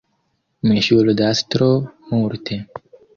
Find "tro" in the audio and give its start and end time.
1.57-1.67